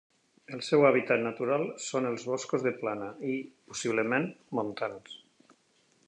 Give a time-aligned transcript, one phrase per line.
[0.55, 3.35] El seu hàbitat natural són els boscos de plana i,
[3.73, 4.25] possiblement,
[4.61, 5.19] montans.